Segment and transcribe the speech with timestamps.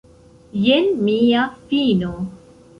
[0.61, 2.13] Jen mia fino!